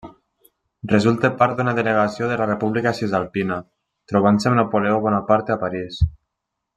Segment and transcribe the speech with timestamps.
[0.91, 3.59] Resulta part d'una delegació de la República Cisalpina,
[4.13, 6.01] trobant-se amb Napoleó Bonaparte a París.